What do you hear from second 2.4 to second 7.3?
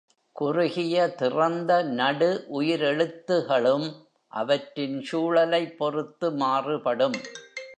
உயிரெழுத்துகளும் அவற்றின் சூழலைப் பொறுத்து மாறுபடும்.